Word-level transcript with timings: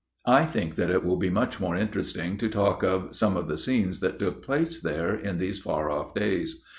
]I 0.39 0.47
think 0.47 0.77
that 0.77 0.89
it 0.89 1.03
will 1.03 1.17
be 1.17 1.29
much 1.29 1.59
more 1.59 1.75
interesting 1.75 2.35
to 2.37 2.49
talk 2.49 2.81
of 2.81 3.15
some 3.15 3.37
of 3.37 3.47
the 3.47 3.55
scenes 3.55 3.99
that 3.99 4.17
took 4.17 4.41
place 4.41 4.81
there 4.81 5.13
in 5.13 5.37
these 5.37 5.59
far 5.59 5.91
off 5.91 6.15
days. 6.15 6.59